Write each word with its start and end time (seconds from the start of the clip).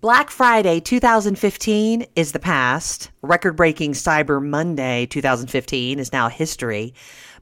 Black 0.00 0.30
Friday 0.30 0.78
2015 0.78 2.06
is 2.14 2.30
the 2.30 2.38
past. 2.38 3.10
Record 3.20 3.56
breaking 3.56 3.94
Cyber 3.94 4.40
Monday 4.40 5.06
2015 5.06 5.98
is 5.98 6.12
now 6.12 6.28
history. 6.28 6.94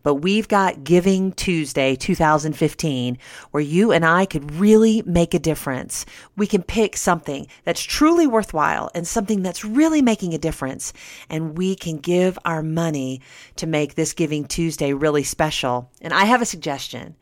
But 0.03 0.15
we've 0.15 0.49
got 0.49 0.83
Giving 0.83 1.33
Tuesday 1.33 1.97
2015 1.97 3.19
where 3.51 3.63
you 3.63 3.93
and 3.93 4.07
I 4.07 4.25
could 4.25 4.55
really 4.55 5.03
make 5.05 5.35
a 5.35 5.39
difference. 5.39 6.07
We 6.39 6.47
can 6.47 6.63
pick 6.63 6.97
something 6.97 7.47
that's 7.65 7.83
truly 7.83 8.27
worthwhile 8.27 8.91
and 8.95 9.07
something 9.07 9.43
that's 9.43 9.63
really 9.63 10.01
making 10.01 10.33
a 10.33 10.39
difference. 10.39 10.95
And 11.29 11.59
we 11.59 11.75
can 11.75 11.99
give 11.99 12.39
our 12.47 12.63
money 12.63 13.21
to 13.57 13.67
make 13.67 13.97
this 13.97 14.15
Giving 14.15 14.47
Tuesday 14.47 14.95
really 14.95 15.25
special. 15.25 15.91
And 16.01 16.15
I 16.15 16.25
have 16.25 16.41
a 16.41 16.47
suggestion. 16.47 17.17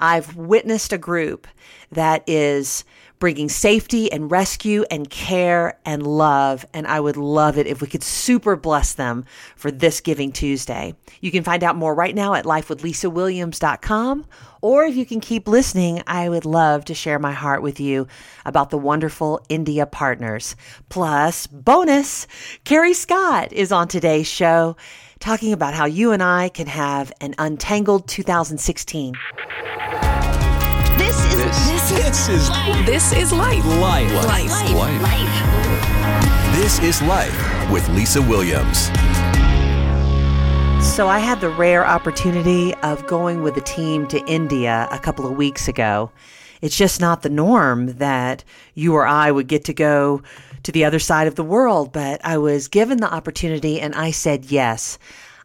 I've 0.00 0.34
witnessed 0.34 0.92
a 0.92 0.98
group 0.98 1.46
that 1.92 2.24
is 2.26 2.82
bringing 3.22 3.48
safety 3.48 4.10
and 4.10 4.32
rescue 4.32 4.84
and 4.90 5.08
care 5.08 5.78
and 5.84 6.04
love. 6.04 6.66
And 6.74 6.88
I 6.88 6.98
would 6.98 7.16
love 7.16 7.56
it 7.56 7.68
if 7.68 7.80
we 7.80 7.86
could 7.86 8.02
super 8.02 8.56
bless 8.56 8.94
them 8.94 9.26
for 9.54 9.70
this 9.70 10.00
Giving 10.00 10.32
Tuesday. 10.32 10.96
You 11.20 11.30
can 11.30 11.44
find 11.44 11.62
out 11.62 11.76
more 11.76 11.94
right 11.94 12.16
now 12.16 12.34
at 12.34 12.46
lifewithlisawilliams.com. 12.46 14.26
Or 14.60 14.84
if 14.86 14.96
you 14.96 15.06
can 15.06 15.20
keep 15.20 15.46
listening, 15.46 16.02
I 16.04 16.28
would 16.28 16.44
love 16.44 16.84
to 16.86 16.94
share 16.94 17.20
my 17.20 17.30
heart 17.30 17.62
with 17.62 17.78
you 17.78 18.08
about 18.44 18.70
the 18.70 18.78
wonderful 18.78 19.40
India 19.48 19.86
partners. 19.86 20.56
Plus, 20.88 21.46
bonus, 21.46 22.26
Carey 22.64 22.92
Scott 22.92 23.52
is 23.52 23.70
on 23.70 23.86
today's 23.86 24.26
show 24.26 24.76
talking 25.20 25.52
about 25.52 25.74
how 25.74 25.84
you 25.84 26.10
and 26.10 26.24
I 26.24 26.48
can 26.48 26.66
have 26.66 27.12
an 27.20 27.36
untangled 27.38 28.08
2016. 28.08 29.14
This 31.42 31.70
is 31.70 31.90
this, 31.90 32.26
This 32.26 32.28
is 32.28 32.48
this 32.86 33.12
is 33.12 33.32
life. 33.32 33.64
life. 33.66 34.12
Life. 34.26 35.02
Life. 35.02 36.54
This 36.54 36.78
is 36.78 37.02
life 37.02 37.68
with 37.68 37.88
Lisa 37.88 38.22
Williams. 38.22 38.86
So, 40.94 41.08
I 41.08 41.18
had 41.18 41.40
the 41.40 41.48
rare 41.48 41.84
opportunity 41.84 42.74
of 42.76 43.04
going 43.08 43.42
with 43.42 43.56
a 43.56 43.60
team 43.60 44.06
to 44.08 44.24
India 44.26 44.86
a 44.92 45.00
couple 45.00 45.26
of 45.26 45.36
weeks 45.36 45.66
ago. 45.66 46.12
It's 46.60 46.76
just 46.76 47.00
not 47.00 47.22
the 47.22 47.28
norm 47.28 47.94
that 47.94 48.44
you 48.74 48.94
or 48.94 49.04
I 49.04 49.32
would 49.32 49.48
get 49.48 49.64
to 49.64 49.74
go 49.74 50.22
to 50.62 50.70
the 50.70 50.84
other 50.84 51.00
side 51.00 51.26
of 51.26 51.34
the 51.34 51.42
world, 51.42 51.92
but 51.92 52.20
I 52.24 52.38
was 52.38 52.68
given 52.68 52.98
the 52.98 53.12
opportunity 53.12 53.80
and 53.80 53.96
I 53.96 54.12
said 54.12 54.44
yes. 54.44 54.96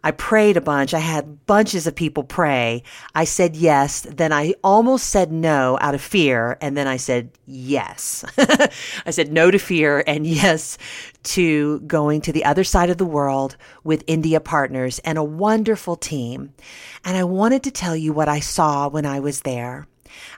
I 0.03 0.11
prayed 0.11 0.57
a 0.57 0.61
bunch. 0.61 0.93
I 0.93 0.99
had 0.99 1.45
bunches 1.45 1.87
of 1.87 1.95
people 1.95 2.23
pray. 2.23 2.83
I 3.15 3.23
said 3.23 3.55
yes. 3.55 4.01
Then 4.01 4.31
I 4.31 4.53
almost 4.63 5.09
said 5.09 5.31
no 5.31 5.77
out 5.81 5.95
of 5.95 6.01
fear. 6.01 6.57
And 6.61 6.77
then 6.77 6.87
I 6.87 6.97
said 6.97 7.31
yes. 7.45 8.23
I 8.37 9.11
said 9.11 9.31
no 9.31 9.51
to 9.51 9.57
fear 9.57 10.03
and 10.05 10.25
yes 10.41 10.77
to 11.23 11.79
going 11.81 12.21
to 12.21 12.31
the 12.31 12.45
other 12.45 12.63
side 12.63 12.89
of 12.89 12.97
the 12.97 13.05
world 13.05 13.57
with 13.83 14.03
India 14.07 14.39
partners 14.39 14.99
and 14.99 15.17
a 15.17 15.23
wonderful 15.23 15.95
team. 15.95 16.53
And 17.03 17.17
I 17.17 17.23
wanted 17.23 17.63
to 17.63 17.71
tell 17.71 17.95
you 17.95 18.13
what 18.13 18.29
I 18.29 18.39
saw 18.39 18.87
when 18.87 19.05
I 19.05 19.19
was 19.19 19.41
there. 19.41 19.87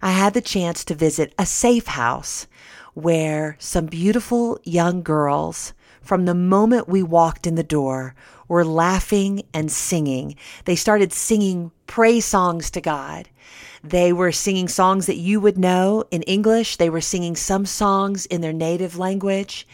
I 0.02 0.12
had 0.12 0.34
the 0.34 0.42
chance 0.42 0.84
to 0.86 0.96
visit 0.96 1.34
a 1.38 1.46
safe 1.46 1.88
house 1.88 2.48
where 2.94 3.56
some 3.60 3.86
beautiful 3.86 4.60
young 4.64 5.04
girls, 5.04 5.74
from 6.02 6.26
the 6.26 6.36
moment 6.36 6.88
we 6.88 7.04
walked 7.04 7.48
in 7.48 7.56
the 7.56 7.64
door, 7.64 8.16
were 8.48 8.66
laughing 8.66 9.44
and 9.54 9.72
singing. 9.72 10.36
They 10.66 10.76
started 10.76 11.14
singing 11.14 11.72
praise 11.88 12.26
songs 12.26 12.72
to 12.72 12.82
God. 12.82 13.30
They 13.84 14.12
were 14.12 14.32
singing 14.32 14.68
songs 14.68 15.06
that 15.06 15.16
you 15.16 15.40
would 15.40 15.58
know 15.58 16.04
in 16.12 16.24
English. 16.24 16.78
They 16.78 16.90
were 16.90 17.02
singing 17.02 17.36
some 17.36 17.66
songs 17.66 18.26
in 18.26 18.42
their 18.42 18.54
native 18.54 18.98
language. 18.98 19.68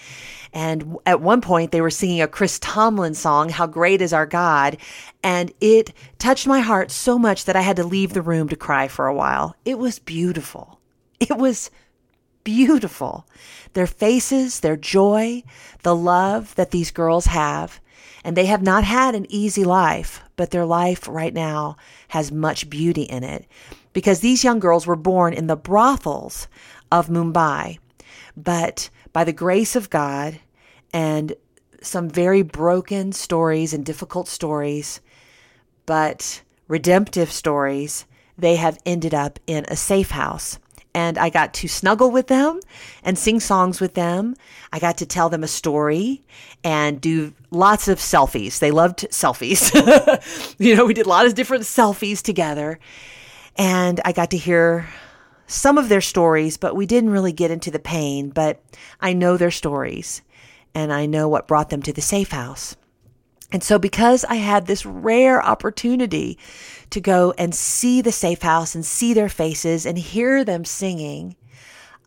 And 0.53 0.97
at 1.05 1.21
one 1.21 1.41
point, 1.41 1.71
they 1.71 1.81
were 1.81 1.89
singing 1.89 2.21
a 2.21 2.27
Chris 2.27 2.59
Tomlin 2.59 3.13
song, 3.13 3.49
How 3.49 3.67
Great 3.67 4.01
is 4.01 4.13
Our 4.13 4.25
God. 4.25 4.77
And 5.23 5.51
it 5.59 5.91
touched 6.17 6.47
my 6.47 6.61
heart 6.61 6.91
so 6.91 7.17
much 7.17 7.45
that 7.45 7.55
I 7.55 7.61
had 7.61 7.75
to 7.77 7.83
leave 7.83 8.14
the 8.14 8.21
room 8.21 8.47
to 8.49 8.55
cry 8.55 8.87
for 8.87 9.08
a 9.08 9.14
while. 9.14 9.55
It 9.65 9.80
was 9.80 9.99
beautiful. 9.99 10.80
It 11.19 11.37
was 11.37 11.71
beautiful. 12.45 13.28
Their 13.73 13.88
faces, 13.88 14.61
their 14.61 14.78
joy, 14.78 15.44
the 15.83 15.95
love 15.95 16.56
that 16.56 16.72
these 16.72 16.92
girls 16.92 17.26
have. 17.26 17.82
And 18.23 18.38
they 18.38 18.45
have 18.45 18.61
not 18.61 18.86
had 18.86 19.14
an 19.14 19.26
easy 19.30 19.66
life, 19.66 20.22
but 20.38 20.52
their 20.52 20.66
life 20.66 21.10
right 21.10 21.33
now 21.33 21.76
has 22.08 22.32
much 22.32 22.70
beauty 22.70 23.04
in 23.04 23.26
it 23.26 23.45
because 23.92 24.20
these 24.20 24.44
young 24.44 24.60
girls 24.60 24.88
were 24.88 24.95
born 24.95 25.33
in 25.33 25.48
the 25.48 25.56
brothels 25.56 26.48
of 26.92 27.08
Mumbai. 27.08 27.80
But 28.36 28.89
by 29.14 29.23
the 29.23 29.33
grace 29.33 29.76
of 29.76 29.89
God 29.89 30.39
and 30.94 31.33
some 31.82 32.10
very 32.10 32.42
broken 32.42 33.12
stories 33.12 33.73
and 33.73 33.86
difficult 33.86 34.27
stories, 34.27 35.02
but 35.86 36.42
redemptive 36.67 37.32
stories, 37.32 38.06
they 38.38 38.56
have 38.56 38.80
ended 38.86 39.14
up 39.14 39.39
in 39.48 39.66
a 39.67 39.76
safe 39.76 40.12
house 40.12 40.60
and 40.95 41.17
I 41.17 41.30
got 41.30 41.54
to 41.56 41.67
snuggle 41.67 42.10
with 42.10 42.28
them 42.28 42.61
and 43.04 43.17
sing 43.20 43.42
songs 43.42 43.82
with 43.82 43.95
them. 43.95 44.33
I 44.72 44.80
got 44.80 44.98
to 45.00 45.06
tell 45.06 45.28
them 45.28 45.44
a 45.44 45.48
story 45.48 46.23
and 46.64 47.02
do 47.02 47.33
lots 47.52 47.89
of 47.89 48.00
selfies. 48.00 48.60
They 48.60 48.72
loved 48.72 49.00
selfies. 49.11 50.56
you 50.58 50.73
know, 50.73 50.86
we 50.86 50.94
did 50.94 51.06
a 51.06 51.10
lot 51.10 51.26
of 51.26 51.36
different 51.36 51.66
selfies 51.66 52.22
together. 52.22 52.80
And 53.58 54.00
I 54.06 54.14
got 54.14 54.32
to 54.32 54.38
hear 54.38 54.88
some 55.48 55.78
of 55.78 55.89
their 55.89 56.00
stories, 56.00 56.56
but 56.56 56.78
we 56.78 56.86
didn't 56.86 57.10
really 57.10 57.33
get 57.33 57.52
into 57.52 57.72
the 57.72 57.77
pain. 57.77 58.30
But 58.30 58.64
I 59.02 59.12
know 59.12 59.36
their 59.36 59.52
stories 59.52 60.22
and 60.73 60.94
I 60.94 61.08
know 61.08 61.27
what 61.27 61.45
brought 61.45 61.72
them 61.72 61.82
to 61.82 61.94
the 61.94 62.02
safe 62.02 62.32
house. 62.32 62.77
And 63.52 63.64
so, 63.64 63.77
because 63.77 64.23
I 64.23 64.36
had 64.36 64.66
this 64.66 64.86
rare 64.86 65.44
opportunity 65.44 66.38
to 66.91 67.01
go 67.01 67.33
and 67.37 67.53
see 67.53 68.01
the 68.01 68.11
safe 68.11 68.41
house 68.41 68.75
and 68.75 68.85
see 68.85 69.13
their 69.13 69.29
faces 69.29 69.85
and 69.85 69.97
hear 69.97 70.43
them 70.43 70.65
singing, 70.65 71.35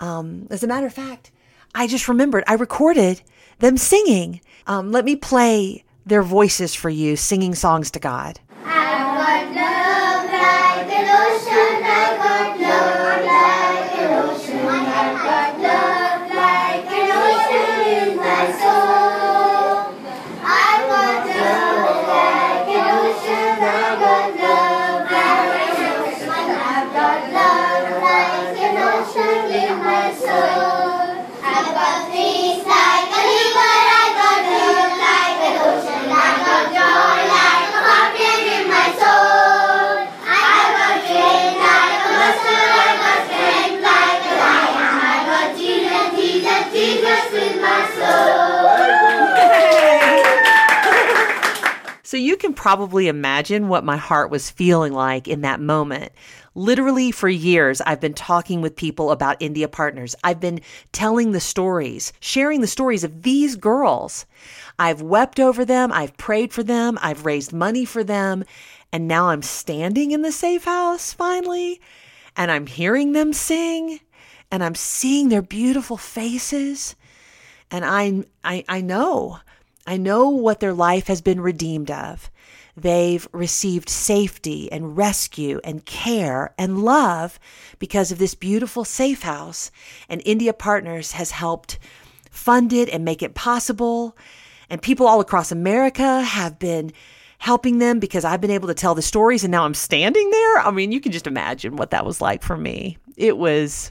um, 0.00 0.46
as 0.50 0.62
a 0.62 0.66
matter 0.66 0.86
of 0.86 0.94
fact, 0.94 1.30
I 1.74 1.86
just 1.86 2.08
remembered 2.08 2.44
I 2.46 2.54
recorded 2.54 3.22
them 3.58 3.76
singing. 3.76 4.40
Um, 4.66 4.92
let 4.92 5.04
me 5.04 5.16
play 5.16 5.84
their 6.06 6.22
voices 6.22 6.74
for 6.74 6.90
you, 6.90 7.16
singing 7.16 7.54
songs 7.54 7.90
to 7.92 7.98
God. 7.98 8.40
So 52.08 52.16
you 52.16 52.38
can 52.38 52.54
probably 52.54 53.06
imagine 53.06 53.68
what 53.68 53.84
my 53.84 53.98
heart 53.98 54.30
was 54.30 54.48
feeling 54.50 54.94
like 54.94 55.28
in 55.28 55.42
that 55.42 55.60
moment. 55.60 56.10
Literally, 56.54 57.10
for 57.10 57.28
years, 57.28 57.82
I've 57.82 58.00
been 58.00 58.14
talking 58.14 58.62
with 58.62 58.76
people 58.76 59.10
about 59.10 59.36
India 59.40 59.68
partners. 59.68 60.16
I've 60.24 60.40
been 60.40 60.62
telling 60.92 61.32
the 61.32 61.38
stories, 61.38 62.14
sharing 62.18 62.62
the 62.62 62.66
stories 62.66 63.04
of 63.04 63.24
these 63.24 63.56
girls. 63.56 64.24
I've 64.78 65.02
wept 65.02 65.38
over 65.38 65.66
them. 65.66 65.92
I've 65.92 66.16
prayed 66.16 66.50
for 66.50 66.62
them. 66.62 66.98
I've 67.02 67.26
raised 67.26 67.52
money 67.52 67.84
for 67.84 68.02
them. 68.02 68.42
And 68.90 69.06
now 69.06 69.28
I'm 69.28 69.42
standing 69.42 70.12
in 70.12 70.22
the 70.22 70.32
safe 70.32 70.64
house 70.64 71.12
finally, 71.12 71.78
and 72.38 72.50
I'm 72.50 72.68
hearing 72.68 73.12
them 73.12 73.34
sing, 73.34 74.00
and 74.50 74.64
I'm 74.64 74.76
seeing 74.76 75.28
their 75.28 75.42
beautiful 75.42 75.98
faces. 75.98 76.96
And 77.70 77.84
I, 77.84 78.24
I, 78.42 78.64
I 78.66 78.80
know, 78.80 79.40
I 79.88 79.96
know 79.96 80.28
what 80.28 80.60
their 80.60 80.74
life 80.74 81.06
has 81.06 81.22
been 81.22 81.40
redeemed 81.40 81.90
of. 81.90 82.30
They've 82.76 83.26
received 83.32 83.88
safety 83.88 84.70
and 84.70 84.98
rescue 84.98 85.62
and 85.64 85.82
care 85.86 86.52
and 86.58 86.84
love 86.84 87.40
because 87.78 88.12
of 88.12 88.18
this 88.18 88.34
beautiful 88.34 88.84
safe 88.84 89.22
house. 89.22 89.70
And 90.06 90.20
India 90.26 90.52
Partners 90.52 91.12
has 91.12 91.30
helped 91.30 91.78
fund 92.30 92.74
it 92.74 92.90
and 92.90 93.02
make 93.02 93.22
it 93.22 93.34
possible. 93.34 94.14
And 94.68 94.82
people 94.82 95.06
all 95.06 95.20
across 95.20 95.50
America 95.50 96.20
have 96.20 96.58
been 96.58 96.92
helping 97.38 97.78
them 97.78 97.98
because 97.98 98.26
I've 98.26 98.42
been 98.42 98.50
able 98.50 98.68
to 98.68 98.74
tell 98.74 98.94
the 98.94 99.00
stories 99.00 99.42
and 99.42 99.50
now 99.50 99.64
I'm 99.64 99.72
standing 99.72 100.28
there. 100.28 100.58
I 100.58 100.70
mean, 100.70 100.92
you 100.92 101.00
can 101.00 101.12
just 101.12 101.26
imagine 101.26 101.76
what 101.76 101.92
that 101.92 102.04
was 102.04 102.20
like 102.20 102.42
for 102.42 102.58
me. 102.58 102.98
It 103.16 103.38
was, 103.38 103.90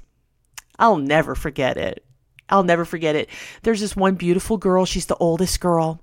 I'll 0.77 0.97
never 0.97 1.33
forget 1.33 1.75
it. 1.75 2.05
I'll 2.49 2.63
never 2.63 2.85
forget 2.85 3.15
it. 3.15 3.29
There's 3.63 3.81
this 3.81 3.95
one 3.95 4.15
beautiful 4.15 4.57
girl. 4.57 4.85
She's 4.85 5.05
the 5.05 5.15
oldest 5.17 5.59
girl. 5.59 6.01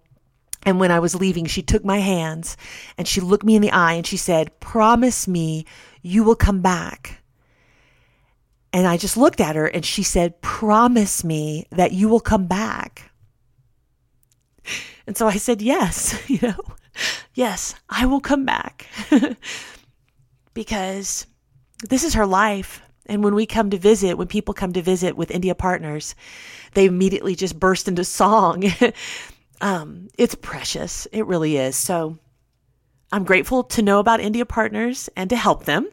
And 0.65 0.81
when 0.81 0.91
I 0.91 0.99
was 0.99 1.15
leaving, 1.15 1.47
she 1.47 1.63
took 1.63 1.85
my 1.85 1.99
hands 1.99 2.57
and 2.97 3.07
she 3.07 3.21
looked 3.21 3.45
me 3.45 3.57
in 3.57 3.63
the 3.63 3.71
eye 3.71 3.95
and 3.95 4.07
she 4.07 4.17
said, 4.17 4.59
Promise 4.61 5.29
me 5.29 5.67
you 6.03 6.25
will 6.25 6.37
come 6.37 6.61
back. 6.61 7.23
And 8.73 8.87
I 8.87 8.97
just 8.97 9.17
looked 9.17 9.41
at 9.41 9.57
her 9.57 9.67
and 9.67 9.85
she 9.85 10.03
said, 10.03 10.41
Promise 10.41 11.23
me 11.23 11.67
that 11.71 11.93
you 11.93 12.09
will 12.09 12.21
come 12.21 12.47
back. 12.47 13.11
And 15.07 15.17
so 15.17 15.27
I 15.27 15.37
said, 15.37 15.61
Yes, 15.61 16.19
you 16.29 16.39
know, 16.43 16.75
yes, 17.35 17.75
I 17.89 18.07
will 18.07 18.21
come 18.21 18.45
back. 18.45 18.87
because 20.55 21.27
this 21.89 22.05
is 22.05 22.15
her 22.15 22.27
life. 22.27 22.81
And 23.07 23.23
when 23.23 23.35
we 23.35 23.47
come 23.47 23.71
to 23.71 23.79
visit, 23.79 24.17
when 24.17 24.29
people 24.29 24.55
come 24.55 24.73
to 24.73 24.83
visit 24.83 25.17
with 25.17 25.31
India 25.31 25.55
partners, 25.55 26.15
they 26.73 26.87
immediately 26.87 27.35
just 27.35 27.59
burst 27.59 27.89
into 27.89 28.05
song. 28.05 28.65
um, 29.61 30.09
it's 30.17 30.35
precious. 30.35 31.07
It 31.13 31.27
really 31.27 31.57
is. 31.57 31.77
So 31.77 32.19
I'm 33.13 33.25
grateful 33.25 33.65
to 33.65 33.83
know 33.83 34.01
about 34.01 34.21
India 34.21 34.47
partners 34.47 35.11
and 35.17 35.29
to 35.31 35.37
help 35.37 35.65
them. 35.65 35.89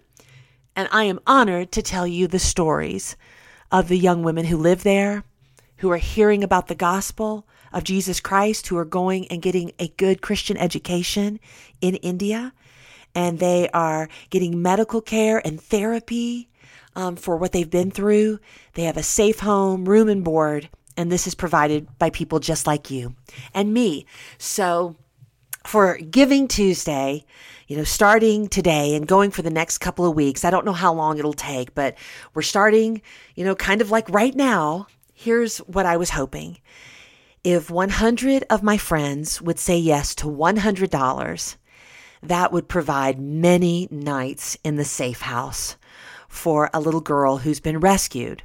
And 0.76 0.88
I 0.92 1.04
am 1.04 1.20
honored 1.28 1.72
to 1.74 1.82
tell 1.82 2.08
you 2.08 2.28
the 2.28 2.40
stories 2.40 3.18
of 3.72 3.90
the 3.90 3.98
young 3.98 4.24
women 4.24 4.46
who 4.46 4.58
live 4.58 4.84
there, 4.84 5.24
who 5.78 5.92
are 5.92 5.98
hearing 5.98 6.44
about 6.44 6.68
the 6.68 6.76
gospel 6.76 7.48
of 7.74 7.84
Jesus 7.84 8.20
Christ, 8.20 8.68
who 8.68 8.78
are 8.78 8.86
going 8.86 9.28
and 9.28 9.42
getting 9.42 9.72
a 9.80 9.90
good 9.90 10.22
Christian 10.22 10.58
education 10.58 11.40
in 11.82 11.96
India. 11.96 12.54
And 13.14 13.40
they 13.40 13.70
are 13.70 14.08
getting 14.30 14.62
medical 14.62 15.02
care 15.02 15.46
and 15.46 15.60
therapy 15.60 16.50
um, 16.96 17.16
for 17.16 17.38
what 17.38 17.52
they've 17.52 17.70
been 17.70 17.92
through. 17.92 18.40
They 18.74 18.84
have 18.84 18.98
a 18.98 19.04
safe 19.04 19.40
home, 19.40 19.86
room 19.86 20.10
and 20.10 20.24
board, 20.24 20.70
and 20.98 21.12
this 21.12 21.28
is 21.28 21.36
provided 21.36 21.88
by 21.98 22.10
people 22.10 22.40
just 22.40 22.68
like 22.68 22.92
you 22.92 23.16
and 23.54 23.74
me. 23.74 24.06
So 24.38 24.96
for 25.66 25.98
Giving 25.98 26.48
Tuesday, 26.48 27.24
you 27.68 27.78
know, 27.78 27.84
starting 27.84 28.48
today 28.48 28.96
and 28.96 29.08
going 29.08 29.32
for 29.32 29.42
the 29.42 29.50
next 29.50 29.78
couple 29.78 30.06
of 30.06 30.16
weeks, 30.16 30.44
I 30.44 30.50
don't 30.50 30.66
know 30.66 30.74
how 30.74 30.94
long 30.94 31.18
it'll 31.18 31.34
take, 31.34 31.74
but 31.74 31.96
we're 32.34 32.42
starting, 32.42 33.02
you 33.36 33.46
know, 33.46 33.56
kind 33.56 33.82
of 33.82 33.92
like 33.92 34.10
right 34.10 34.36
now. 34.36 34.88
Here's 35.14 35.60
what 35.60 35.86
I 35.86 35.98
was 35.98 36.10
hoping. 36.10 36.58
If 37.44 37.70
100 37.70 38.44
of 38.50 38.64
my 38.64 38.78
friends 38.78 39.42
would 39.42 39.60
say 39.60 39.78
yes 39.78 40.16
to 40.16 40.26
$100, 40.26 41.56
that 42.24 42.52
would 42.52 42.68
provide 42.68 43.20
many 43.20 43.88
nights 43.90 44.58
in 44.64 44.76
the 44.76 44.86
safe 44.86 45.22
house 45.22 45.76
for 46.32 46.70
a 46.74 46.80
little 46.80 47.02
girl 47.02 47.38
who's 47.38 47.60
been 47.60 47.80
rescued. 47.80 48.42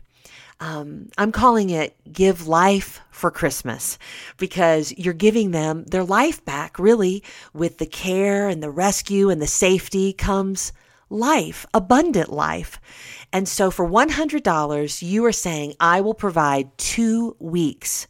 Um, 0.58 1.08
I'm 1.16 1.32
calling 1.32 1.70
it 1.70 1.96
Give 2.10 2.48
Life 2.48 3.00
for 3.10 3.30
Christmas 3.30 3.98
because 4.38 4.92
you're 4.96 5.14
giving 5.14 5.52
them 5.52 5.84
their 5.84 6.04
life 6.04 6.44
back, 6.44 6.78
really, 6.78 7.22
with 7.52 7.78
the 7.78 7.86
care 7.86 8.48
and 8.48 8.62
the 8.62 8.70
rescue 8.70 9.30
and 9.30 9.40
the 9.40 9.46
safety 9.46 10.12
comes 10.12 10.72
life, 11.08 11.64
abundant 11.72 12.32
life. 12.32 12.80
And 13.32 13.48
so 13.48 13.70
for 13.70 13.88
$100, 13.88 15.02
you 15.02 15.24
are 15.24 15.32
saying, 15.32 15.74
I 15.78 16.00
will 16.00 16.14
provide 16.14 16.76
two 16.78 17.36
weeks 17.38 18.08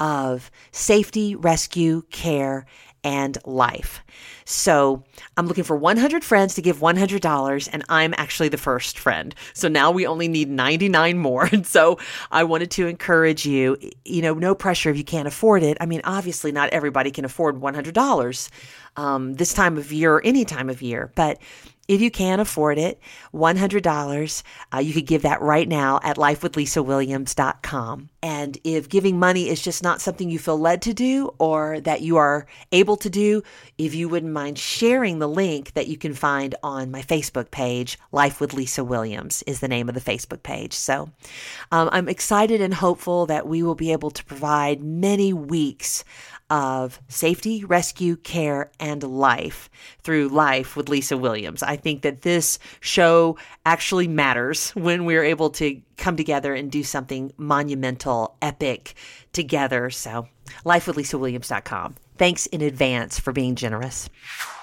of 0.00 0.50
safety, 0.70 1.34
rescue, 1.34 2.02
care, 2.10 2.64
and 3.04 3.38
life. 3.44 4.02
So 4.48 5.04
I'm 5.36 5.46
looking 5.46 5.62
for 5.62 5.76
100 5.76 6.24
friends 6.24 6.54
to 6.54 6.62
give 6.62 6.78
$100, 6.78 7.68
and 7.70 7.84
I'm 7.90 8.14
actually 8.16 8.48
the 8.48 8.56
first 8.56 8.98
friend. 8.98 9.34
So 9.52 9.68
now 9.68 9.90
we 9.90 10.06
only 10.06 10.26
need 10.26 10.48
99 10.48 11.18
more. 11.18 11.48
And 11.58 11.66
so 11.66 11.98
I 12.30 12.44
wanted 12.44 12.70
to 12.72 12.86
encourage 12.86 13.44
you, 13.44 13.76
you 14.04 14.22
know, 14.22 14.34
no 14.34 14.54
pressure 14.54 14.90
if 14.90 14.96
you 14.96 15.04
can't 15.04 15.26
afford 15.26 15.62
it. 15.62 15.76
I 15.80 15.86
mean, 15.86 16.00
obviously, 16.04 16.52
not 16.52 16.70
everybody 16.70 17.10
can 17.10 17.24
afford 17.24 17.56
$100 17.56 18.48
um, 18.96 19.34
this 19.34 19.52
time 19.52 19.76
of 19.76 19.92
year 19.92 20.14
or 20.14 20.24
any 20.24 20.44
time 20.44 20.70
of 20.70 20.80
year, 20.80 21.10
but 21.14 21.38
if 21.88 22.02
you 22.02 22.10
can 22.10 22.38
afford 22.38 22.78
it, 22.78 23.00
$100, 23.34 24.42
uh, 24.74 24.78
you 24.78 24.92
could 24.92 25.06
give 25.06 25.22
that 25.22 25.40
right 25.40 25.66
now 25.66 25.98
at 26.02 26.16
lifewithlisawilliams.com. 26.16 28.10
And 28.22 28.58
if 28.62 28.88
giving 28.88 29.18
money 29.18 29.48
is 29.48 29.62
just 29.62 29.82
not 29.82 30.02
something 30.02 30.28
you 30.28 30.38
feel 30.38 30.58
led 30.58 30.82
to 30.82 30.92
do 30.92 31.34
or 31.38 31.80
that 31.80 32.02
you 32.02 32.18
are 32.18 32.46
able 32.72 32.96
to 32.98 33.08
do, 33.08 33.42
if 33.78 33.94
you 33.94 34.08
wouldn't 34.08 34.32
mind 34.32 34.58
sharing 34.58 35.18
the 35.18 35.28
link 35.28 35.72
that 35.72 35.88
you 35.88 35.96
can 35.96 36.12
find 36.12 36.54
on 36.62 36.90
my 36.90 37.00
Facebook 37.00 37.50
page, 37.50 37.98
Life 38.12 38.38
with 38.40 38.52
Lisa 38.52 38.84
Williams 38.84 39.42
is 39.46 39.60
the 39.60 39.68
name 39.68 39.88
of 39.88 39.94
the 39.94 40.00
Facebook 40.00 40.42
page. 40.42 40.74
So 40.74 41.10
um, 41.72 41.88
I'm 41.90 42.08
excited 42.08 42.60
and 42.60 42.74
hopeful 42.74 43.26
that 43.26 43.46
we 43.46 43.62
will 43.62 43.74
be 43.74 43.92
able 43.92 44.10
to 44.10 44.24
provide 44.24 44.82
many 44.82 45.32
weeks 45.32 46.04
of 46.50 47.00
safety, 47.08 47.64
rescue, 47.64 48.16
care, 48.16 48.70
and 48.80 49.02
life 49.02 49.70
through 50.02 50.28
Life 50.28 50.76
with 50.76 50.88
Lisa 50.88 51.16
Williams. 51.16 51.62
I 51.62 51.76
think 51.76 52.02
that 52.02 52.22
this 52.22 52.58
show 52.80 53.36
actually 53.66 54.08
matters 54.08 54.70
when 54.74 55.04
we're 55.04 55.24
able 55.24 55.50
to 55.50 55.80
come 55.96 56.16
together 56.16 56.54
and 56.54 56.70
do 56.70 56.82
something 56.82 57.32
monumental, 57.36 58.36
epic 58.40 58.94
together. 59.32 59.90
So, 59.90 60.28
lifewithlisawilliams.com. 60.64 61.94
Thanks 62.18 62.46
in 62.46 62.62
advance 62.62 63.18
for 63.20 63.32
being 63.32 63.54
generous. 63.54 64.10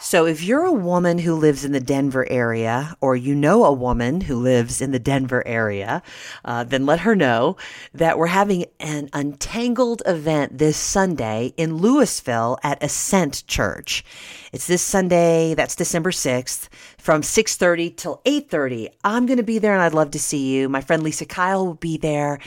So, 0.01 0.27
if 0.27 0.43
you're 0.43 0.65
a 0.65 0.71
woman 0.71 1.17
who 1.17 1.33
lives 1.33 1.65
in 1.65 1.71
the 1.71 1.79
Denver 1.79 2.29
area, 2.29 2.95
or 3.01 3.15
you 3.15 3.33
know 3.33 3.63
a 3.63 3.73
woman 3.73 4.21
who 4.21 4.35
lives 4.35 4.81
in 4.81 4.91
the 4.91 4.99
Denver 4.99 5.41
area, 5.47 6.03
uh, 6.43 6.63
then 6.65 6.85
let 6.85 6.99
her 6.99 7.15
know 7.15 7.57
that 7.93 8.19
we're 8.19 8.27
having 8.27 8.65
an 8.79 9.09
untangled 9.13 10.03
event 10.05 10.59
this 10.59 10.77
Sunday 10.77 11.53
in 11.57 11.77
Louisville 11.77 12.59
at 12.61 12.83
Ascent 12.83 13.47
Church. 13.47 14.03
It's 14.51 14.67
this 14.67 14.83
Sunday, 14.83 15.53
that's 15.53 15.75
December 15.75 16.11
6th, 16.11 16.69
from 16.97 17.23
6:30 17.23 17.95
till 17.95 18.21
8:30. 18.25 18.89
I'm 19.03 19.25
going 19.25 19.37
to 19.37 19.43
be 19.43 19.59
there 19.59 19.73
and 19.73 19.81
I'd 19.81 19.93
love 19.93 20.11
to 20.11 20.19
see 20.19 20.55
you. 20.55 20.69
My 20.69 20.81
friend 20.81 21.03
Lisa 21.03 21.25
Kyle 21.25 21.65
will 21.65 21.73
be 21.73 21.97
there 21.97 22.39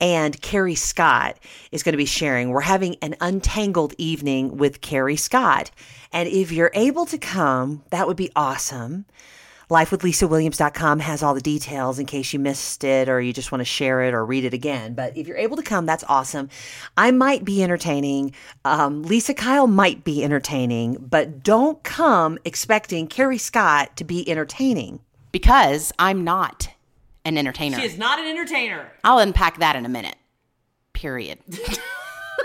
and 0.00 0.40
Carey 0.42 0.74
Scott 0.74 1.38
is 1.72 1.82
going 1.82 1.92
to 1.92 1.98
be 1.98 2.04
sharing. 2.04 2.50
We're 2.50 2.60
having 2.60 2.85
an 3.02 3.16
untangled 3.20 3.92
evening 3.98 4.56
with 4.56 4.80
Carey 4.80 5.16
Scott. 5.16 5.72
And 6.12 6.28
if 6.28 6.52
you're 6.52 6.70
able 6.72 7.04
to 7.06 7.18
come, 7.18 7.82
that 7.90 8.06
would 8.06 8.16
be 8.16 8.30
awesome. 8.36 9.04
LifeWithLisaWilliams.com 9.68 11.00
has 11.00 11.24
all 11.24 11.34
the 11.34 11.40
details 11.40 11.98
in 11.98 12.06
case 12.06 12.32
you 12.32 12.38
missed 12.38 12.84
it 12.84 13.08
or 13.08 13.20
you 13.20 13.32
just 13.32 13.50
want 13.50 13.60
to 13.60 13.64
share 13.64 14.02
it 14.02 14.14
or 14.14 14.24
read 14.24 14.44
it 14.44 14.54
again. 14.54 14.94
But 14.94 15.16
if 15.16 15.26
you're 15.26 15.36
able 15.36 15.56
to 15.56 15.62
come, 15.62 15.86
that's 15.86 16.04
awesome. 16.08 16.48
I 16.96 17.10
might 17.10 17.44
be 17.44 17.64
entertaining. 17.64 18.32
Um, 18.64 19.02
Lisa 19.02 19.34
Kyle 19.34 19.66
might 19.66 20.04
be 20.04 20.22
entertaining, 20.22 20.94
but 21.00 21.42
don't 21.42 21.82
come 21.82 22.38
expecting 22.44 23.08
Carey 23.08 23.38
Scott 23.38 23.96
to 23.96 24.04
be 24.04 24.28
entertaining. 24.30 25.00
because 25.32 25.92
I'm 25.98 26.22
not 26.22 26.70
an 27.24 27.36
entertainer. 27.36 27.78
She 27.80 27.86
is 27.86 27.98
not 27.98 28.20
an 28.20 28.26
entertainer. 28.26 28.92
I'll 29.02 29.18
unpack 29.18 29.58
that 29.58 29.74
in 29.74 29.84
a 29.84 29.88
minute. 29.88 30.14
Period. 30.92 31.40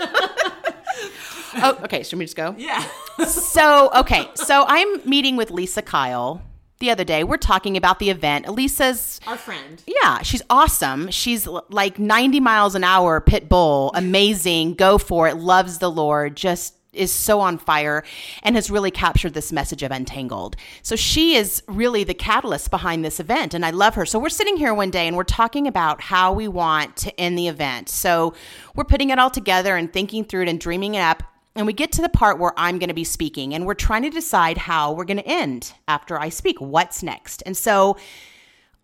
oh, 1.54 1.78
okay. 1.84 2.02
Should 2.02 2.18
we 2.18 2.24
just 2.24 2.36
go? 2.36 2.54
Yeah. 2.58 2.84
So, 3.26 3.90
okay. 3.94 4.26
So 4.34 4.64
I'm 4.66 5.08
meeting 5.08 5.36
with 5.36 5.50
Lisa 5.50 5.82
Kyle 5.82 6.40
the 6.80 6.90
other 6.90 7.04
day. 7.04 7.24
We're 7.24 7.36
talking 7.36 7.76
about 7.76 7.98
the 7.98 8.08
event. 8.08 8.48
Lisa's 8.48 9.20
Our 9.26 9.36
friend. 9.36 9.82
yeah, 9.86 10.22
she's 10.22 10.42
awesome. 10.48 11.10
She's 11.10 11.46
l- 11.46 11.64
like 11.68 11.98
90 11.98 12.40
miles 12.40 12.74
an 12.74 12.84
hour 12.84 13.20
pit 13.20 13.50
bull, 13.50 13.92
amazing, 13.94 14.74
go 14.74 14.96
for 14.96 15.28
it, 15.28 15.36
loves 15.36 15.78
the 15.78 15.90
Lord, 15.90 16.36
just 16.36 16.74
is 16.92 17.10
so 17.10 17.40
on 17.40 17.58
fire 17.58 18.04
and 18.42 18.54
has 18.54 18.70
really 18.70 18.90
captured 18.90 19.34
this 19.34 19.52
message 19.52 19.82
of 19.82 19.90
untangled. 19.90 20.56
So 20.82 20.96
she 20.96 21.36
is 21.36 21.62
really 21.66 22.04
the 22.04 22.14
catalyst 22.14 22.70
behind 22.70 23.04
this 23.04 23.18
event 23.18 23.54
and 23.54 23.64
I 23.64 23.70
love 23.70 23.94
her. 23.94 24.04
So 24.04 24.18
we're 24.18 24.28
sitting 24.28 24.56
here 24.56 24.74
one 24.74 24.90
day 24.90 25.08
and 25.08 25.16
we're 25.16 25.24
talking 25.24 25.66
about 25.66 26.00
how 26.00 26.32
we 26.32 26.48
want 26.48 26.96
to 26.98 27.20
end 27.20 27.38
the 27.38 27.48
event. 27.48 27.88
So 27.88 28.34
we're 28.74 28.84
putting 28.84 29.10
it 29.10 29.18
all 29.18 29.30
together 29.30 29.76
and 29.76 29.92
thinking 29.92 30.24
through 30.24 30.42
it 30.42 30.48
and 30.48 30.60
dreaming 30.60 30.94
it 30.94 31.00
up. 31.00 31.22
And 31.54 31.66
we 31.66 31.72
get 31.72 31.92
to 31.92 32.02
the 32.02 32.08
part 32.08 32.38
where 32.38 32.52
I'm 32.56 32.78
going 32.78 32.88
to 32.88 32.94
be 32.94 33.04
speaking 33.04 33.54
and 33.54 33.66
we're 33.66 33.74
trying 33.74 34.02
to 34.02 34.10
decide 34.10 34.56
how 34.58 34.92
we're 34.92 35.04
going 35.04 35.18
to 35.18 35.26
end 35.26 35.72
after 35.88 36.18
I 36.18 36.28
speak. 36.28 36.60
What's 36.60 37.02
next? 37.02 37.42
And 37.44 37.56
so 37.56 37.96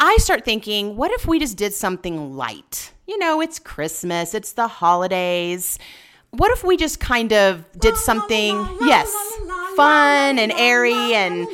I 0.01 0.17
start 0.19 0.45
thinking, 0.45 0.97
what 0.97 1.11
if 1.13 1.27
we 1.27 1.39
just 1.39 1.57
did 1.57 1.75
something 1.75 2.37
light? 2.37 2.93
You 3.07 3.19
know, 3.19 3.41
it's 3.41 3.59
Christmas, 3.59 4.35
it's 4.35 4.53
the 4.53 4.69
holidays. 4.69 5.79
What 6.31 6.51
if 6.53 6.63
we 6.63 6.77
just 6.77 7.01
kind 7.01 7.33
of 7.33 7.65
did 7.79 7.97
something, 7.97 8.55
yes, 8.83 9.11
fun 9.77 10.39
and 10.39 10.53
airy 10.53 11.15
and 11.15 11.49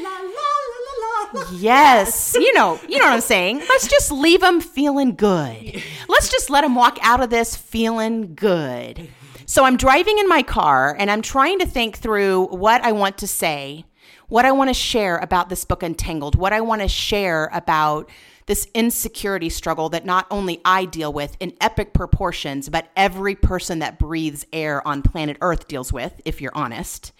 yes, 1.52 2.34
you 2.34 2.52
know, 2.54 2.80
you 2.88 2.98
know 2.98 3.04
what 3.04 3.14
I'm 3.14 3.20
saying? 3.20 3.58
Let's 3.60 3.88
just 3.88 4.10
leave 4.10 4.40
them 4.40 4.60
feeling 4.60 5.14
good. 5.14 5.82
Let's 6.08 6.28
just 6.28 6.50
let 6.50 6.62
them 6.62 6.74
walk 6.74 6.98
out 7.02 7.22
of 7.22 7.30
this 7.30 7.56
feeling 7.56 8.34
good. 8.34 9.08
So 9.46 9.64
I'm 9.64 9.76
driving 9.76 10.18
in 10.18 10.28
my 10.28 10.42
car 10.42 10.96
and 10.98 11.10
I'm 11.10 11.22
trying 11.22 11.58
to 11.60 11.66
think 11.66 11.98
through 11.98 12.46
what 12.46 12.82
I 12.82 12.92
want 12.92 13.18
to 13.18 13.26
say, 13.26 13.84
what 14.28 14.44
I 14.44 14.52
want 14.52 14.70
to 14.70 14.74
share 14.74 15.18
about 15.18 15.48
this 15.48 15.64
book 15.64 15.82
Untangled, 15.82 16.36
what 16.36 16.52
I 16.52 16.60
want 16.60 16.82
to 16.82 16.88
share 16.88 17.50
about 17.52 18.08
this 18.46 18.68
insecurity 18.74 19.48
struggle 19.48 19.88
that 19.90 20.04
not 20.04 20.26
only 20.30 20.60
I 20.64 20.84
deal 20.84 21.12
with 21.12 21.36
in 21.40 21.54
epic 21.60 21.94
proportions, 21.94 22.68
but 22.68 22.90
every 22.96 23.34
person 23.34 23.78
that 23.78 23.98
breathes 23.98 24.46
air 24.52 24.86
on 24.86 25.02
planet 25.02 25.38
Earth 25.40 25.66
deals 25.66 25.92
with, 25.92 26.20
if 26.24 26.40
you're 26.40 26.54
honest. 26.54 27.12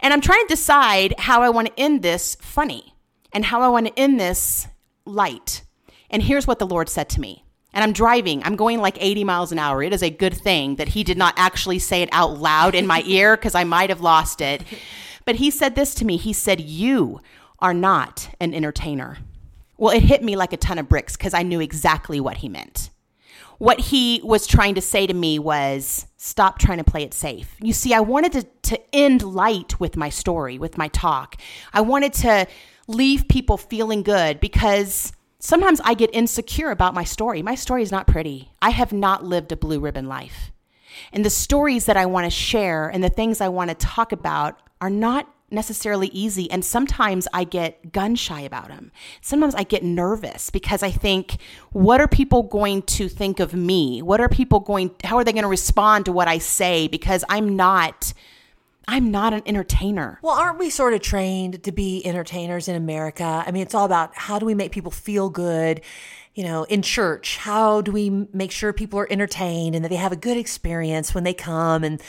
And 0.00 0.12
I'm 0.12 0.20
trying 0.20 0.46
to 0.46 0.54
decide 0.54 1.14
how 1.18 1.42
I 1.42 1.50
want 1.50 1.68
to 1.68 1.80
end 1.80 2.02
this 2.02 2.36
funny 2.40 2.94
and 3.32 3.44
how 3.44 3.62
I 3.62 3.68
want 3.68 3.86
to 3.86 3.98
end 3.98 4.20
this 4.20 4.68
light. 5.04 5.64
And 6.08 6.22
here's 6.22 6.46
what 6.46 6.58
the 6.58 6.66
Lord 6.66 6.88
said 6.88 7.08
to 7.10 7.20
me. 7.20 7.44
And 7.72 7.84
I'm 7.84 7.92
driving, 7.92 8.42
I'm 8.42 8.56
going 8.56 8.80
like 8.80 8.96
80 9.00 9.22
miles 9.24 9.52
an 9.52 9.58
hour. 9.58 9.82
It 9.82 9.92
is 9.92 10.02
a 10.02 10.10
good 10.10 10.34
thing 10.34 10.76
that 10.76 10.88
He 10.88 11.04
did 11.04 11.16
not 11.16 11.34
actually 11.36 11.78
say 11.78 12.02
it 12.02 12.08
out 12.10 12.38
loud 12.38 12.74
in 12.74 12.86
my 12.86 13.02
ear 13.06 13.36
because 13.36 13.54
I 13.54 13.64
might 13.64 13.90
have 13.90 14.00
lost 14.00 14.40
it. 14.40 14.64
But 15.24 15.36
He 15.36 15.50
said 15.50 15.74
this 15.74 15.94
to 15.96 16.04
me 16.04 16.16
He 16.16 16.32
said, 16.32 16.60
You 16.60 17.20
are 17.58 17.74
not 17.74 18.30
an 18.40 18.54
entertainer. 18.54 19.18
Well, 19.76 19.94
it 19.94 20.02
hit 20.02 20.22
me 20.22 20.36
like 20.36 20.52
a 20.52 20.58
ton 20.58 20.78
of 20.78 20.88
bricks 20.88 21.16
because 21.16 21.34
I 21.34 21.42
knew 21.42 21.60
exactly 21.60 22.20
what 22.20 22.38
He 22.38 22.48
meant 22.48 22.90
what 23.60 23.78
he 23.78 24.22
was 24.24 24.46
trying 24.46 24.74
to 24.74 24.80
say 24.80 25.06
to 25.06 25.12
me 25.12 25.38
was 25.38 26.06
stop 26.16 26.58
trying 26.58 26.78
to 26.78 26.84
play 26.84 27.02
it 27.02 27.12
safe. 27.12 27.56
You 27.60 27.74
see, 27.74 27.92
I 27.92 28.00
wanted 28.00 28.32
to, 28.32 28.42
to 28.70 28.94
end 28.96 29.22
light 29.22 29.78
with 29.78 29.98
my 29.98 30.08
story, 30.08 30.58
with 30.58 30.78
my 30.78 30.88
talk. 30.88 31.36
I 31.74 31.82
wanted 31.82 32.14
to 32.14 32.46
leave 32.88 33.28
people 33.28 33.58
feeling 33.58 34.02
good 34.02 34.40
because 34.40 35.12
sometimes 35.40 35.78
I 35.84 35.92
get 35.92 36.08
insecure 36.14 36.70
about 36.70 36.94
my 36.94 37.04
story. 37.04 37.42
My 37.42 37.54
story 37.54 37.82
is 37.82 37.92
not 37.92 38.06
pretty. 38.06 38.50
I 38.62 38.70
have 38.70 38.94
not 38.94 39.24
lived 39.24 39.52
a 39.52 39.56
blue 39.56 39.78
ribbon 39.78 40.08
life. 40.08 40.52
And 41.12 41.22
the 41.22 41.28
stories 41.28 41.84
that 41.84 41.98
I 41.98 42.06
want 42.06 42.24
to 42.24 42.30
share 42.30 42.88
and 42.88 43.04
the 43.04 43.10
things 43.10 43.42
I 43.42 43.48
want 43.48 43.68
to 43.68 43.74
talk 43.74 44.12
about 44.12 44.58
are 44.80 44.90
not 44.90 45.32
necessarily 45.50 46.08
easy. 46.08 46.50
And 46.50 46.64
sometimes 46.64 47.26
I 47.32 47.44
get 47.44 47.92
gun 47.92 48.14
shy 48.14 48.40
about 48.40 48.68
them. 48.68 48.92
Sometimes 49.20 49.54
I 49.54 49.64
get 49.64 49.82
nervous 49.82 50.50
because 50.50 50.82
I 50.82 50.90
think, 50.90 51.38
what 51.72 52.00
are 52.00 52.08
people 52.08 52.44
going 52.44 52.82
to 52.82 53.08
think 53.08 53.40
of 53.40 53.52
me? 53.52 54.00
What 54.02 54.20
are 54.20 54.28
people 54.28 54.60
going, 54.60 54.92
how 55.04 55.16
are 55.16 55.24
they 55.24 55.32
going 55.32 55.42
to 55.42 55.48
respond 55.48 56.04
to 56.04 56.12
what 56.12 56.28
I 56.28 56.38
say? 56.38 56.88
Because 56.88 57.24
I'm 57.28 57.56
not. 57.56 58.12
I'm 58.88 59.12
not 59.12 59.32
an 59.32 59.42
entertainer. 59.46 60.18
Well, 60.20 60.34
aren't 60.34 60.58
we 60.58 60.68
sort 60.68 60.94
of 60.94 61.00
trained 61.00 61.62
to 61.62 61.70
be 61.70 62.04
entertainers 62.04 62.66
in 62.66 62.74
America? 62.74 63.44
I 63.46 63.52
mean, 63.52 63.62
it's 63.62 63.74
all 63.74 63.84
about 63.84 64.16
how 64.16 64.40
do 64.40 64.46
we 64.46 64.54
make 64.54 64.72
people 64.72 64.90
feel 64.90 65.30
good 65.30 65.80
you 66.34 66.44
know, 66.44 66.62
in 66.64 66.80
church, 66.80 67.38
how 67.38 67.80
do 67.80 67.90
we 67.90 68.08
make 68.32 68.52
sure 68.52 68.72
people 68.72 69.00
are 69.00 69.12
entertained 69.12 69.74
and 69.74 69.84
that 69.84 69.88
they 69.88 69.96
have 69.96 70.12
a 70.12 70.16
good 70.16 70.36
experience 70.36 71.12
when 71.12 71.24
they 71.24 71.34
come 71.34 71.82
and, 71.82 72.00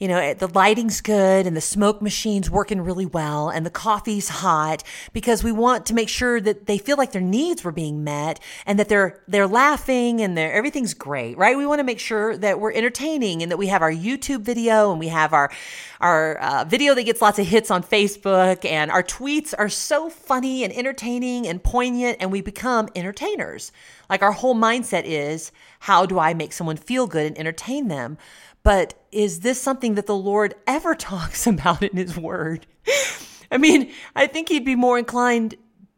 you 0.00 0.08
know, 0.08 0.32
the 0.32 0.48
lighting's 0.48 1.02
good 1.02 1.46
and 1.46 1.54
the 1.54 1.60
smoke 1.60 2.00
machine's 2.00 2.50
working 2.50 2.80
really 2.80 3.04
well 3.04 3.50
and 3.50 3.66
the 3.66 3.70
coffee's 3.70 4.30
hot 4.30 4.82
because 5.12 5.44
we 5.44 5.52
want 5.52 5.84
to 5.86 5.94
make 5.94 6.08
sure 6.08 6.40
that 6.40 6.64
they 6.64 6.78
feel 6.78 6.96
like 6.96 7.12
their 7.12 7.20
needs 7.20 7.64
were 7.64 7.72
being 7.72 8.02
met 8.02 8.40
and 8.64 8.78
that 8.78 8.88
they're, 8.88 9.20
they're 9.28 9.46
laughing 9.46 10.22
and 10.22 10.38
they're, 10.38 10.54
everything's 10.54 10.94
great, 10.94 11.36
right? 11.36 11.54
We 11.54 11.66
want 11.66 11.80
to 11.80 11.84
make 11.84 12.00
sure 12.00 12.34
that 12.38 12.58
we're 12.58 12.72
entertaining 12.72 13.42
and 13.42 13.52
that 13.52 13.58
we 13.58 13.66
have 13.66 13.82
our 13.82 13.92
YouTube 13.92 14.40
video 14.40 14.90
and 14.90 14.98
we 14.98 15.08
have 15.08 15.34
our, 15.34 15.52
our 16.00 16.36
uh, 16.38 16.64
video 16.64 16.94
that 16.94 17.02
gets 17.02 17.20
lots 17.20 17.38
of 17.38 17.46
hits 17.46 17.70
on 17.70 17.82
Facebook 17.82 18.64
and 18.64 18.90
our 18.90 19.02
tweets 19.02 19.52
are 19.56 19.68
so 19.68 20.08
funny 20.08 20.64
and 20.64 20.72
entertaining 20.72 21.46
and 21.46 21.62
poignant 21.62 22.16
and 22.20 22.32
we 22.32 22.40
become 22.40 22.88
entertainers. 22.96 23.65
Like 24.08 24.22
our 24.22 24.32
whole 24.32 24.54
mindset 24.54 25.04
is, 25.04 25.52
how 25.80 26.06
do 26.06 26.18
I 26.18 26.34
make 26.34 26.52
someone 26.52 26.76
feel 26.76 27.06
good 27.06 27.26
and 27.26 27.38
entertain 27.38 27.88
them? 27.88 28.18
But 28.62 28.94
is 29.12 29.40
this 29.40 29.60
something 29.60 29.94
that 29.94 30.06
the 30.06 30.16
Lord 30.16 30.54
ever 30.66 30.94
talks 30.96 31.46
about 31.46 31.82
in 31.82 31.96
His 31.96 32.16
Word? 32.16 32.66
I 33.50 33.58
mean, 33.58 33.92
I 34.14 34.26
think 34.26 34.48
He'd 34.48 34.64
be 34.64 34.74
more 34.74 34.98
inclined 34.98 35.56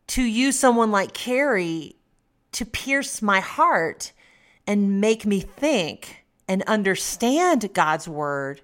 to 0.09 0.23
use 0.23 0.59
someone 0.59 0.91
like 0.91 1.13
Carey 1.13 1.97
to 2.53 2.65
pierce 2.65 3.21
my 3.23 3.41
heart 3.41 4.13
and 4.67 5.01
make 5.01 5.25
me 5.25 5.41
think 5.41 6.25
and 6.47 6.63
understand 6.63 7.73
God's 7.75 8.09
Word 8.09 8.63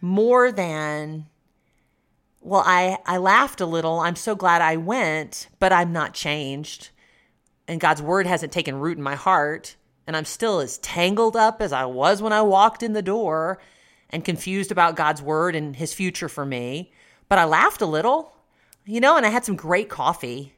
more 0.00 0.52
than 0.52 1.26
well 2.40 2.62
i 2.66 2.98
i 3.06 3.16
laughed 3.16 3.60
a 3.60 3.66
little 3.66 3.98
i'm 4.00 4.16
so 4.16 4.34
glad 4.34 4.60
i 4.60 4.76
went 4.76 5.48
but 5.58 5.72
i'm 5.72 5.92
not 5.92 6.14
changed 6.14 6.90
and 7.68 7.80
God's 7.80 8.02
word 8.02 8.26
hasn't 8.26 8.52
taken 8.52 8.76
root 8.76 8.96
in 8.96 9.02
my 9.02 9.14
heart, 9.14 9.76
and 10.06 10.16
I'm 10.16 10.24
still 10.24 10.60
as 10.60 10.78
tangled 10.78 11.36
up 11.36 11.60
as 11.60 11.72
I 11.72 11.84
was 11.84 12.22
when 12.22 12.32
I 12.32 12.42
walked 12.42 12.82
in 12.82 12.92
the 12.92 13.02
door 13.02 13.58
and 14.10 14.24
confused 14.24 14.70
about 14.70 14.96
God's 14.96 15.20
word 15.20 15.56
and 15.56 15.74
his 15.74 15.92
future 15.92 16.28
for 16.28 16.46
me. 16.46 16.92
But 17.28 17.38
I 17.38 17.44
laughed 17.44 17.82
a 17.82 17.86
little, 17.86 18.32
you 18.84 19.00
know, 19.00 19.16
and 19.16 19.26
I 19.26 19.30
had 19.30 19.44
some 19.44 19.56
great 19.56 19.88
coffee, 19.88 20.54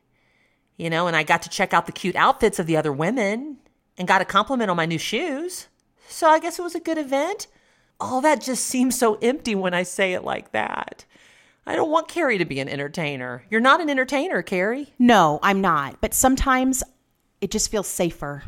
you 0.76 0.90
know, 0.90 1.06
and 1.06 1.16
I 1.16 1.22
got 1.22 1.42
to 1.42 1.48
check 1.48 1.72
out 1.72 1.86
the 1.86 1.92
cute 1.92 2.16
outfits 2.16 2.58
of 2.58 2.66
the 2.66 2.76
other 2.76 2.92
women 2.92 3.56
and 3.96 4.06
got 4.06 4.20
a 4.20 4.26
compliment 4.26 4.70
on 4.70 4.76
my 4.76 4.86
new 4.86 4.98
shoes. 4.98 5.68
So 6.08 6.28
I 6.28 6.38
guess 6.38 6.58
it 6.58 6.62
was 6.62 6.74
a 6.74 6.80
good 6.80 6.98
event. 6.98 7.46
All 8.00 8.20
that 8.20 8.40
just 8.40 8.66
seems 8.66 8.98
so 8.98 9.14
empty 9.22 9.54
when 9.54 9.74
I 9.74 9.82
say 9.82 10.12
it 10.12 10.24
like 10.24 10.52
that. 10.52 11.04
I 11.66 11.74
don't 11.74 11.90
want 11.90 12.08
Carey 12.08 12.38
to 12.38 12.44
be 12.44 12.60
an 12.60 12.68
entertainer. 12.68 13.44
You're 13.50 13.60
not 13.60 13.80
an 13.80 13.90
entertainer, 13.90 14.40
Carey. 14.40 14.94
No, 14.98 15.38
I'm 15.42 15.60
not. 15.60 16.00
But 16.00 16.14
sometimes 16.14 16.82
it 17.40 17.50
just 17.50 17.70
feels 17.70 17.86
safer. 17.86 18.42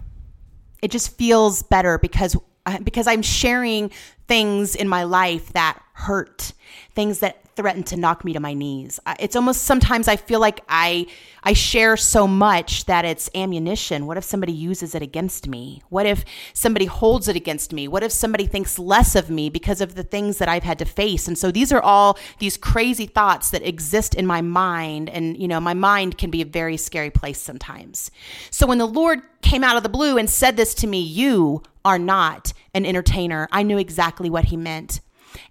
It 0.83 0.91
just 0.91 1.17
feels 1.17 1.63
better 1.63 1.99
because 1.99 2.37
uh, 2.67 2.79
because 2.79 3.07
I'm 3.07 3.23
sharing 3.23 3.91
things 4.29 4.77
in 4.77 4.89
my 4.89 5.05
life 5.05 5.53
that 5.55 5.81
hurt, 5.95 6.53
things 6.95 7.21
that 7.21 7.50
threaten 7.61 7.83
to 7.83 7.97
knock 7.99 8.25
me 8.25 8.33
to 8.33 8.41
my 8.41 8.55
knees. 8.55 8.99
It's 9.19 9.37
almost 9.37 9.65
sometimes 9.65 10.09
I 10.09 10.17
feel 10.17 10.41
like 10.41 10.61
I 10.67 11.07
I 11.43 11.53
share 11.53 11.99
so 11.99 12.27
much 12.27 12.87
that 12.87 13.05
it's 13.05 13.29
ammunition. 13.35 14.07
What 14.07 14.17
if 14.17 14.25
somebody 14.25 14.53
uses 14.53 14.95
it 14.95 15.03
against 15.03 15.47
me? 15.47 15.83
What 15.91 16.07
if 16.07 16.25
somebody 16.55 16.87
holds 16.87 17.29
it 17.29 17.37
against 17.37 17.75
me? 17.75 17.87
What 17.87 18.03
if 18.03 18.13
somebody 18.13 18.47
thinks 18.47 18.79
less 18.79 19.15
of 19.15 19.29
me 19.29 19.51
because 19.51 19.83
of 19.83 19.95
the 19.95 20.03
things 20.03 20.39
that 20.39 20.49
I've 20.49 20.63
had 20.63 20.79
to 20.79 20.87
face? 20.87 21.29
And 21.29 21.37
so 21.37 21.51
these 21.51 21.71
are 21.71 21.83
all 21.83 22.19
these 22.39 22.57
crazy 22.57 23.07
thoughts 23.07 23.51
that 23.51 23.67
exist 23.67 24.15
in 24.15 24.27
my 24.27 24.41
mind 24.41 25.11
and 25.11 25.37
you 25.37 25.49
know, 25.49 25.61
my 25.61 25.75
mind 25.75 26.17
can 26.17 26.31
be 26.31 26.41
a 26.41 26.47
very 26.47 26.79
scary 26.79 27.11
place 27.11 27.41
sometimes. 27.41 28.11
So 28.51 28.67
when 28.67 28.79
the 28.79 28.87
Lord 28.87 29.21
came 29.43 29.63
out 29.63 29.77
of 29.77 29.83
the 29.83 29.91
blue 29.91 30.17
and 30.17 30.31
said 30.31 30.57
this 30.57 30.75
to 30.77 30.87
me, 30.87 31.01
you 31.03 31.63
are 31.85 31.99
not 31.99 32.55
an 32.73 32.87
entertainer. 32.87 33.49
I 33.53 33.65
knew 33.65 33.77
exactly 33.77 34.31
what 34.31 34.47
he 34.47 34.57
meant. 34.57 35.01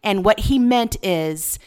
And 0.03 0.25
what 0.25 0.39
he 0.39 0.59
meant 0.59 0.97
is 1.03 1.59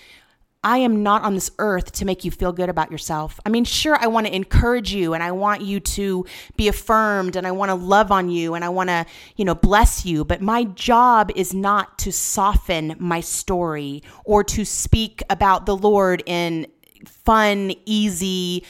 I 0.64 0.78
am 0.78 1.02
not 1.02 1.22
on 1.22 1.34
this 1.34 1.50
earth 1.58 1.90
to 1.92 2.04
make 2.04 2.24
you 2.24 2.30
feel 2.30 2.52
good 2.52 2.68
about 2.68 2.92
yourself. 2.92 3.40
I 3.44 3.48
mean, 3.48 3.64
sure, 3.64 3.96
I 4.00 4.06
want 4.06 4.28
to 4.28 4.34
encourage 4.34 4.92
you 4.92 5.12
and 5.12 5.22
I 5.22 5.32
want 5.32 5.62
you 5.62 5.80
to 5.80 6.24
be 6.56 6.68
affirmed 6.68 7.34
and 7.34 7.46
I 7.46 7.50
want 7.50 7.70
to 7.70 7.74
love 7.74 8.12
on 8.12 8.30
you 8.30 8.54
and 8.54 8.64
I 8.64 8.68
want 8.68 8.88
to, 8.88 9.04
you 9.36 9.44
know, 9.44 9.56
bless 9.56 10.06
you. 10.06 10.24
But 10.24 10.40
my 10.40 10.64
job 10.64 11.32
is 11.34 11.52
not 11.52 11.98
to 12.00 12.12
soften 12.12 12.94
my 13.00 13.20
story 13.20 14.04
or 14.24 14.44
to 14.44 14.64
speak 14.64 15.22
about 15.28 15.66
the 15.66 15.76
Lord 15.76 16.22
in 16.26 16.68
fun, 17.06 17.72
easy, 17.84 18.64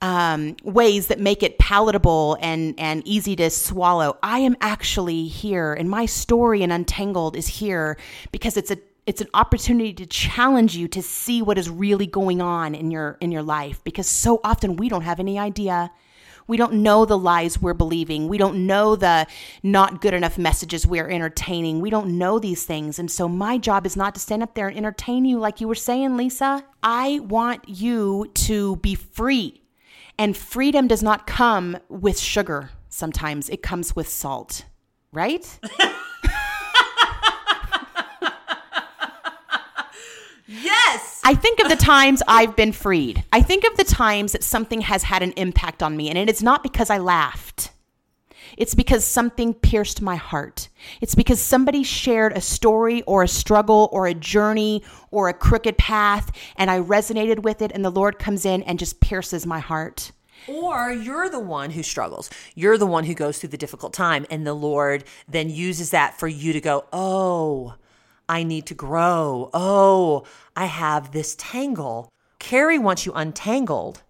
um, 0.00 0.54
ways 0.62 1.08
that 1.08 1.18
make 1.18 1.42
it 1.42 1.58
palatable 1.58 2.36
and, 2.40 2.78
and 2.78 3.06
easy 3.06 3.34
to 3.36 3.50
swallow. 3.50 4.16
I 4.22 4.40
am 4.40 4.56
actually 4.60 5.26
here, 5.26 5.72
and 5.72 5.88
my 5.90 6.06
story 6.06 6.62
in 6.62 6.70
Untangled 6.70 7.36
is 7.36 7.46
here 7.48 7.96
because 8.30 8.56
it's 8.56 8.70
a 8.70 8.78
it's 9.08 9.22
an 9.22 9.28
opportunity 9.32 9.94
to 9.94 10.04
challenge 10.04 10.76
you 10.76 10.86
to 10.86 11.00
see 11.00 11.40
what 11.40 11.56
is 11.56 11.70
really 11.70 12.06
going 12.06 12.42
on 12.42 12.74
in 12.74 12.90
your 12.90 13.16
in 13.22 13.32
your 13.32 13.42
life 13.42 13.82
because 13.82 14.06
so 14.06 14.38
often 14.44 14.76
we 14.76 14.90
don't 14.90 15.00
have 15.00 15.18
any 15.18 15.38
idea. 15.38 15.90
We 16.46 16.58
don't 16.58 16.74
know 16.74 17.06
the 17.06 17.16
lies 17.16 17.60
we're 17.60 17.72
believing. 17.72 18.28
We 18.28 18.36
don't 18.36 18.66
know 18.66 18.96
the 18.96 19.26
not 19.62 20.02
good 20.02 20.12
enough 20.12 20.36
messages 20.36 20.86
we're 20.86 21.08
entertaining. 21.08 21.80
We 21.80 21.88
don't 21.88 22.18
know 22.18 22.38
these 22.38 22.66
things. 22.66 22.98
And 22.98 23.10
so 23.10 23.28
my 23.28 23.56
job 23.56 23.86
is 23.86 23.96
not 23.96 24.14
to 24.14 24.20
stand 24.20 24.42
up 24.42 24.54
there 24.54 24.68
and 24.68 24.76
entertain 24.76 25.24
you 25.24 25.38
like 25.38 25.62
you 25.62 25.68
were 25.68 25.74
saying 25.74 26.18
lisa. 26.18 26.62
I 26.82 27.20
want 27.20 27.66
you 27.66 28.30
to 28.34 28.76
be 28.76 28.94
free. 28.94 29.62
And 30.18 30.36
freedom 30.36 30.86
does 30.86 31.02
not 31.02 31.26
come 31.26 31.78
with 31.88 32.18
sugar 32.18 32.70
sometimes. 32.90 33.48
It 33.48 33.62
comes 33.62 33.96
with 33.96 34.08
salt. 34.08 34.66
Right 35.12 35.58
Yes. 40.48 41.17
I 41.28 41.34
think 41.34 41.60
of 41.60 41.68
the 41.68 41.76
times 41.76 42.22
I've 42.26 42.56
been 42.56 42.72
freed. 42.72 43.22
I 43.30 43.42
think 43.42 43.64
of 43.64 43.76
the 43.76 43.84
times 43.84 44.32
that 44.32 44.42
something 44.42 44.80
has 44.80 45.02
had 45.02 45.22
an 45.22 45.32
impact 45.32 45.82
on 45.82 45.94
me, 45.94 46.08
and 46.08 46.16
it 46.16 46.30
is 46.30 46.42
not 46.42 46.62
because 46.62 46.88
I 46.88 46.96
laughed. 46.96 47.70
It's 48.56 48.74
because 48.74 49.04
something 49.04 49.52
pierced 49.52 50.00
my 50.00 50.16
heart. 50.16 50.70
It's 51.02 51.14
because 51.14 51.38
somebody 51.38 51.82
shared 51.82 52.32
a 52.32 52.40
story 52.40 53.02
or 53.02 53.22
a 53.22 53.28
struggle 53.28 53.90
or 53.92 54.06
a 54.06 54.14
journey 54.14 54.82
or 55.10 55.28
a 55.28 55.34
crooked 55.34 55.76
path, 55.76 56.32
and 56.56 56.70
I 56.70 56.80
resonated 56.80 57.40
with 57.40 57.60
it, 57.60 57.72
and 57.72 57.84
the 57.84 57.90
Lord 57.90 58.18
comes 58.18 58.46
in 58.46 58.62
and 58.62 58.78
just 58.78 59.02
pierces 59.02 59.44
my 59.44 59.58
heart. 59.58 60.12
Or 60.46 60.90
you're 60.90 61.28
the 61.28 61.40
one 61.40 61.72
who 61.72 61.82
struggles. 61.82 62.30
You're 62.54 62.78
the 62.78 62.86
one 62.86 63.04
who 63.04 63.12
goes 63.12 63.36
through 63.36 63.50
the 63.50 63.58
difficult 63.58 63.92
time, 63.92 64.24
and 64.30 64.46
the 64.46 64.54
Lord 64.54 65.04
then 65.28 65.50
uses 65.50 65.90
that 65.90 66.18
for 66.18 66.26
you 66.26 66.54
to 66.54 66.60
go, 66.62 66.86
oh, 66.90 67.74
I 68.28 68.42
need 68.42 68.66
to 68.66 68.74
grow. 68.74 69.50
Oh, 69.54 70.24
I 70.54 70.66
have 70.66 71.12
this 71.12 71.34
tangle. 71.36 72.08
Carey 72.38 72.78
wants 72.78 73.06
you 73.06 73.12
untangled. 73.12 74.02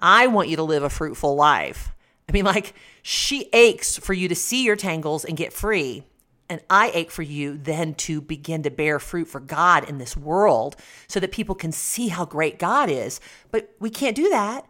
I 0.00 0.26
want 0.26 0.48
you 0.48 0.56
to 0.56 0.62
live 0.62 0.82
a 0.82 0.90
fruitful 0.90 1.34
life. 1.34 1.92
I 2.28 2.32
mean, 2.32 2.44
like, 2.44 2.74
she 3.02 3.48
aches 3.52 3.96
for 3.96 4.12
you 4.12 4.28
to 4.28 4.34
see 4.34 4.64
your 4.64 4.76
tangles 4.76 5.24
and 5.24 5.36
get 5.36 5.52
free. 5.52 6.04
And 6.48 6.60
I 6.68 6.90
ache 6.94 7.12
for 7.12 7.22
you 7.22 7.56
then 7.56 7.94
to 7.94 8.20
begin 8.20 8.64
to 8.64 8.70
bear 8.70 8.98
fruit 8.98 9.28
for 9.28 9.38
God 9.38 9.88
in 9.88 9.98
this 9.98 10.16
world 10.16 10.74
so 11.06 11.20
that 11.20 11.30
people 11.30 11.54
can 11.54 11.70
see 11.70 12.08
how 12.08 12.24
great 12.24 12.58
God 12.58 12.90
is. 12.90 13.20
But 13.52 13.70
we 13.78 13.88
can't 13.88 14.16
do 14.16 14.28
that 14.30 14.66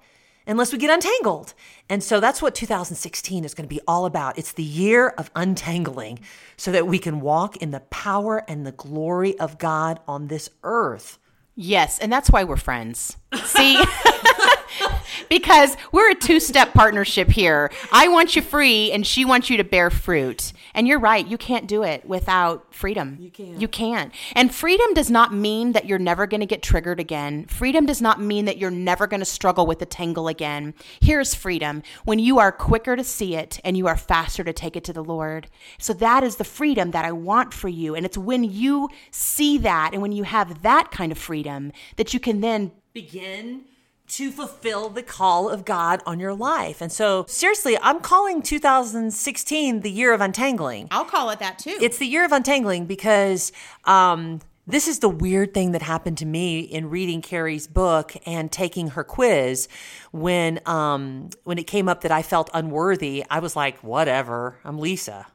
unless 0.47 0.73
we 0.73 0.79
get 0.79 0.91
untangled. 0.91 1.55
And 1.89 2.03
so 2.03 2.21
that's 2.21 2.41
what 2.43 2.55
2016 2.55 3.45
is 3.45 3.55
going 3.55 3.69
to 3.69 3.75
be 3.75 3.81
all 3.87 4.07
about. 4.07 4.39
It's 4.39 4.53
the 4.53 4.63
year 4.63 5.09
of 5.09 5.31
untangling 5.35 6.21
so 6.57 6.73
that 6.73 6.87
we 6.87 6.99
can 6.99 7.21
walk 7.21 7.57
in 7.59 7.71
the 7.71 7.81
power 7.81 8.45
and 8.49 8.67
the 8.67 8.73
glory 8.73 9.39
of 9.39 9.59
God 9.59 10.01
on 10.07 10.29
this 10.29 10.51
earth. 10.63 11.19
Yes, 11.57 11.99
and 11.99 12.13
that's 12.13 12.31
why 12.31 12.45
we're 12.45 12.57
friends. 12.57 13.17
See? 13.45 13.83
because 15.29 15.77
we're 15.93 16.11
a 16.11 16.15
two 16.15 16.41
step 16.41 16.73
partnership 16.75 17.29
here. 17.29 17.71
I 17.93 18.09
want 18.09 18.37
you 18.37 18.43
free, 18.43 18.91
and 18.93 19.07
she 19.07 19.25
wants 19.25 19.51
you 19.51 19.57
to 19.57 19.65
bear 19.65 19.91
fruit. 19.91 20.53
And 20.75 20.87
you're 20.87 21.01
right, 21.01 21.27
you 21.27 21.39
can't 21.39 21.67
do 21.67 21.83
it 21.83 22.07
without 22.07 22.73
freedom. 22.75 23.19
You 23.21 23.31
can't. 23.31 23.61
You 23.61 23.69
can't. 23.69 24.15
And 24.35 24.55
freedom 24.55 24.95
does 24.95 25.11
not 25.11 25.35
mean 25.35 25.73
that 25.73 25.87
you're 25.87 25.99
never 25.99 26.27
going 26.27 26.41
to 26.41 26.47
get 26.47 26.63
triggered 26.63 27.01
again. 27.01 27.47
Freedom 27.47 27.87
does 27.87 28.01
not 28.01 28.21
mean 28.21 28.45
that 28.45 28.59
you're 28.59 28.71
never 28.71 29.07
going 29.07 29.21
to 29.21 29.27
struggle 29.27 29.67
with 29.67 29.79
the 29.79 29.87
tangle 29.87 30.29
again. 30.29 30.75
Here's 31.01 31.35
freedom 31.35 31.83
when 32.05 32.19
you 32.19 32.39
are 32.39 32.53
quicker 32.53 32.97
to 32.97 33.05
see 33.05 33.37
it 33.37 33.61
and 33.65 33.77
you 33.77 33.87
are 33.87 33.97
faster 33.97 34.45
to 34.45 34.53
take 34.53 34.77
it 34.77 34.85
to 34.85 34.93
the 34.93 35.05
Lord. 35.05 35.49
So 35.79 35.93
that 35.95 36.23
is 36.25 36.37
the 36.37 36.45
freedom 36.45 36.93
that 36.93 37.05
I 37.05 37.13
want 37.13 37.53
for 37.53 37.69
you. 37.69 37.95
And 37.95 38.07
it's 38.07 38.19
when 38.19 38.45
you 38.45 38.89
see 39.11 39.59
that 39.59 39.91
and 39.93 40.03
when 40.03 40.13
you 40.13 40.25
have 40.25 40.63
that 40.63 40.91
kind 40.91 41.13
of 41.13 41.19
freedom 41.19 41.73
that 41.97 42.15
you 42.15 42.21
can 42.21 42.41
then 42.41 42.73
begin 42.93 43.65
to 44.11 44.31
fulfill 44.31 44.89
the 44.89 45.03
call 45.03 45.49
of 45.49 45.65
God 45.65 46.03
on 46.05 46.19
your 46.19 46.35
life. 46.35 46.81
And 46.81 46.91
so, 46.91 47.25
seriously, 47.29 47.79
I'm 47.81 48.01
calling 48.01 48.43
2016 48.43 49.81
the 49.81 49.91
year 49.91 50.13
of 50.13 50.21
untangling. 50.21 50.89
I'll 50.91 51.05
call 51.05 51.31
it 51.31 51.39
that 51.39 51.59
too. 51.59 51.79
It's 51.81 51.99
the 51.99 52.07
year 52.07 52.25
of 52.25 52.33
untangling 52.33 52.87
because 52.87 53.53
um, 53.85 54.41
this 54.67 54.89
is 54.89 54.99
the 54.99 55.09
weird 55.09 55.55
thing 55.55 55.73
that 55.73 55.83
happened 55.83 56.19
to 56.19 56.27
me 56.27 56.61
in 56.61 56.91
reading 56.91 57.23
Carey's 57.23 57.67
book 57.67 58.15
and 58.27 58.51
taking 58.51 58.89
her 58.89 59.05
quiz. 59.05 59.69
When 60.11 60.61
um, 60.67 61.31
when 61.45 61.59
it 61.59 61.67
came 61.67 61.89
up 61.89 62.01
that 62.03 62.13
I 62.13 62.23
felt 62.23 62.51
unworthy, 62.53 63.25
I 63.31 63.39
was 63.39 63.57
like, 63.57 63.79
whatever. 63.79 64.59
I'm 64.65 64.79
Lisa. 64.79 65.27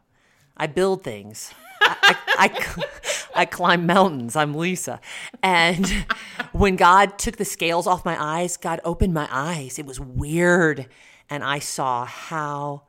I 0.57 0.67
build 0.67 1.03
things. 1.03 1.53
I, 1.85 2.17
I, 2.37 2.83
I, 3.35 3.45
climb 3.45 3.85
mountains. 3.85 4.35
I'm 4.35 4.53
Lisa. 4.53 4.99
And 5.43 6.05
when 6.51 6.75
God 6.75 7.17
took 7.17 7.37
the 7.37 7.45
scales 7.45 7.87
off 7.87 8.05
my 8.05 8.21
eyes, 8.21 8.57
God 8.57 8.81
opened 8.83 9.13
my 9.13 9.27
eyes. 9.31 9.77
It 9.79 9.85
was 9.85 9.99
weird. 9.99 10.87
And 11.29 11.43
I 11.43 11.59
saw 11.59 12.05
how 12.05 12.83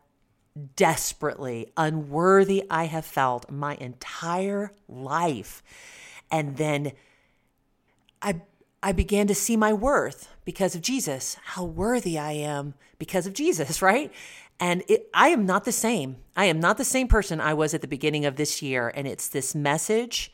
desperately 0.75 1.73
unworthy 1.76 2.65
I 2.71 2.85
have 2.85 3.05
felt 3.05 3.50
my 3.50 3.75
entire 3.76 4.73
life. 4.88 5.62
And 6.31 6.57
then 6.57 6.93
I 8.23 8.41
I 8.83 8.93
began 8.93 9.26
to 9.26 9.35
see 9.35 9.57
my 9.57 9.73
worth 9.73 10.29
because 10.45 10.75
of 10.75 10.81
Jesus, 10.83 11.37
how 11.43 11.65
worthy 11.65 12.19
I 12.19 12.33
am 12.33 12.75
because 12.99 13.26
of 13.26 13.33
Jesus, 13.35 13.83
right? 13.83 14.12
And 14.58 14.82
it, 14.88 15.08
I 15.12 15.28
am 15.28 15.44
not 15.44 15.64
the 15.64 15.72
same. 15.72 16.16
I 16.36 16.46
am 16.46 16.60
not 16.60 16.78
the 16.78 16.84
same 16.84 17.08
person 17.08 17.40
I 17.40 17.54
was 17.54 17.75
at 17.75 17.80
the 17.80 17.88
beginning 17.88 18.25
of 18.25 18.36
this 18.36 18.62
year. 18.62 18.92
And 18.94 19.06
it's 19.06 19.28
this 19.28 19.54
message, 19.54 20.32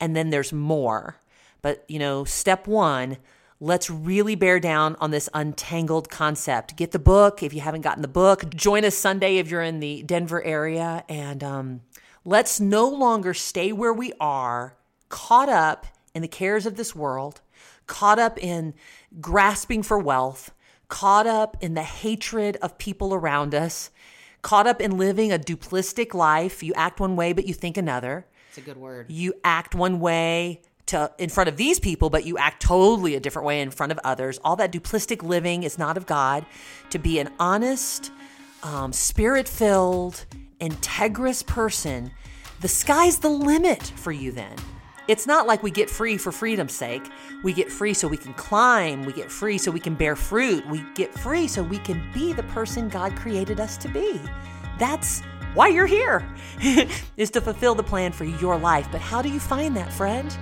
and 0.00 0.16
then 0.16 0.30
there's 0.30 0.52
more. 0.52 1.20
But, 1.62 1.84
you 1.88 1.98
know, 1.98 2.24
step 2.24 2.66
one, 2.66 3.18
let's 3.60 3.90
really 3.90 4.34
bear 4.34 4.58
down 4.58 4.96
on 5.00 5.10
this 5.10 5.28
untangled 5.34 6.08
concept. 6.08 6.76
Get 6.76 6.92
the 6.92 6.98
book 6.98 7.42
if 7.42 7.52
you 7.52 7.60
haven't 7.60 7.82
gotten 7.82 8.02
the 8.02 8.08
book. 8.08 8.54
Join 8.54 8.84
us 8.84 8.96
Sunday 8.96 9.36
if 9.36 9.50
you're 9.50 9.62
in 9.62 9.80
the 9.80 10.02
Denver 10.02 10.42
area. 10.42 11.04
And 11.08 11.44
um, 11.44 11.80
let's 12.24 12.58
no 12.60 12.88
longer 12.88 13.34
stay 13.34 13.72
where 13.72 13.92
we 13.92 14.12
are, 14.18 14.76
caught 15.10 15.48
up 15.48 15.86
in 16.14 16.22
the 16.22 16.28
cares 16.28 16.66
of 16.66 16.76
this 16.76 16.94
world, 16.94 17.40
caught 17.86 18.18
up 18.18 18.38
in 18.38 18.74
grasping 19.20 19.82
for 19.82 19.98
wealth 19.98 20.50
caught 20.90 21.26
up 21.26 21.56
in 21.62 21.72
the 21.72 21.82
hatred 21.82 22.58
of 22.60 22.76
people 22.76 23.14
around 23.14 23.54
us, 23.54 23.90
caught 24.42 24.66
up 24.66 24.82
in 24.82 24.98
living 24.98 25.32
a 25.32 25.38
duplistic 25.38 26.12
life. 26.12 26.62
You 26.62 26.74
act 26.74 27.00
one 27.00 27.16
way, 27.16 27.32
but 27.32 27.46
you 27.46 27.54
think 27.54 27.78
another. 27.78 28.26
It's 28.48 28.58
a 28.58 28.60
good 28.60 28.76
word. 28.76 29.06
You 29.08 29.32
act 29.42 29.74
one 29.74 30.00
way 30.00 30.60
to 30.86 31.10
in 31.18 31.30
front 31.30 31.48
of 31.48 31.56
these 31.56 31.80
people, 31.80 32.10
but 32.10 32.26
you 32.26 32.36
act 32.36 32.60
totally 32.60 33.14
a 33.14 33.20
different 33.20 33.46
way 33.46 33.60
in 33.62 33.70
front 33.70 33.92
of 33.92 34.00
others. 34.04 34.38
All 34.44 34.56
that 34.56 34.72
duplistic 34.72 35.22
living 35.22 35.62
is 35.62 35.78
not 35.78 35.96
of 35.96 36.04
God. 36.04 36.44
To 36.90 36.98
be 36.98 37.18
an 37.20 37.30
honest, 37.38 38.10
um, 38.62 38.92
spirit 38.92 39.48
filled, 39.48 40.26
integrous 40.60 41.46
person, 41.46 42.10
the 42.60 42.68
sky's 42.68 43.20
the 43.20 43.30
limit 43.30 43.82
for 43.96 44.12
you 44.12 44.32
then. 44.32 44.56
It's 45.10 45.26
not 45.26 45.44
like 45.44 45.64
we 45.64 45.72
get 45.72 45.90
free 45.90 46.16
for 46.18 46.30
freedom's 46.30 46.72
sake. 46.72 47.02
We 47.42 47.52
get 47.52 47.72
free 47.72 47.94
so 47.94 48.06
we 48.06 48.16
can 48.16 48.32
climb. 48.34 49.04
We 49.04 49.12
get 49.12 49.28
free 49.28 49.58
so 49.58 49.72
we 49.72 49.80
can 49.80 49.96
bear 49.96 50.14
fruit. 50.14 50.64
We 50.68 50.84
get 50.94 51.12
free 51.12 51.48
so 51.48 51.64
we 51.64 51.78
can 51.78 52.00
be 52.14 52.32
the 52.32 52.44
person 52.44 52.88
God 52.88 53.16
created 53.16 53.58
us 53.58 53.76
to 53.78 53.88
be. 53.88 54.20
That's 54.78 55.22
why 55.54 55.66
you're 55.66 55.88
here, 55.88 56.24
is 57.16 57.28
to 57.32 57.40
fulfill 57.40 57.74
the 57.74 57.82
plan 57.82 58.12
for 58.12 58.22
your 58.22 58.56
life. 58.56 58.86
But 58.92 59.00
how 59.00 59.20
do 59.20 59.28
you 59.28 59.40
find 59.40 59.76
that, 59.76 59.92
friend? 59.92 60.32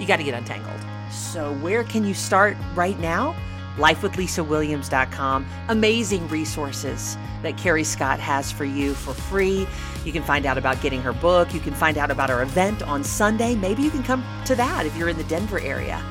You 0.00 0.06
got 0.06 0.16
to 0.16 0.24
get 0.24 0.32
untangled. 0.32 0.80
So, 1.12 1.52
where 1.56 1.84
can 1.84 2.02
you 2.02 2.14
start 2.14 2.56
right 2.74 2.98
now? 2.98 3.36
lifewithlisawilliams.com. 3.76 5.46
Amazing 5.68 6.28
resources 6.28 7.16
that 7.42 7.56
Carey 7.56 7.84
Scott 7.84 8.18
has 8.20 8.50
for 8.50 8.64
you 8.64 8.94
for 8.94 9.14
free. 9.14 9.66
You 10.04 10.12
can 10.12 10.22
find 10.22 10.46
out 10.46 10.58
about 10.58 10.80
getting 10.80 11.02
her 11.02 11.12
book. 11.12 11.52
You 11.54 11.60
can 11.60 11.74
find 11.74 11.98
out 11.98 12.10
about 12.10 12.30
our 12.30 12.42
event 12.42 12.82
on 12.82 13.04
Sunday. 13.04 13.54
Maybe 13.54 13.82
you 13.82 13.90
can 13.90 14.02
come 14.02 14.24
to 14.46 14.54
that 14.54 14.86
if 14.86 14.96
you're 14.96 15.08
in 15.08 15.16
the 15.16 15.24
Denver 15.24 15.60
area. 15.60 16.02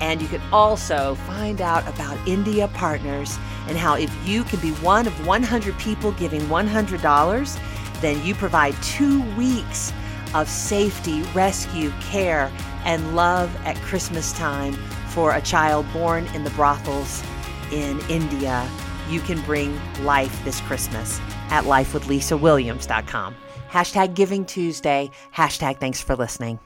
And 0.00 0.20
you 0.20 0.28
can 0.28 0.42
also 0.52 1.14
find 1.26 1.60
out 1.60 1.86
about 1.88 2.18
India 2.26 2.68
Partners 2.68 3.38
and 3.68 3.78
how 3.78 3.94
if 3.94 4.12
you 4.26 4.44
can 4.44 4.60
be 4.60 4.72
one 4.74 5.06
of 5.06 5.26
100 5.26 5.78
people 5.78 6.12
giving 6.12 6.40
$100, 6.42 7.60
then 8.00 8.24
you 8.24 8.34
provide 8.34 8.74
two 8.82 9.22
weeks 9.36 9.92
of 10.34 10.48
safety, 10.48 11.22
rescue, 11.34 11.90
care, 12.00 12.50
and 12.84 13.14
love 13.14 13.54
at 13.64 13.76
Christmas 13.76 14.32
time 14.32 14.76
for 15.14 15.34
a 15.34 15.40
child 15.40 15.86
born 15.92 16.26
in 16.34 16.42
the 16.42 16.50
brothels 16.50 17.22
in 17.72 18.00
India, 18.10 18.68
you 19.08 19.20
can 19.20 19.40
bring 19.42 19.80
life 20.04 20.44
this 20.44 20.60
Christmas 20.62 21.20
at 21.50 21.64
lifewithlisawilliams.com. 21.64 23.36
Hashtag 23.70 24.14
Giving 24.14 24.44
Tuesday. 24.44 25.10
Hashtag 25.34 25.78
thanks 25.78 26.02
for 26.02 26.16
listening. 26.16 26.58